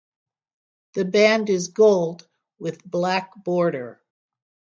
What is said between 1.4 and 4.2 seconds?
is gold with black border.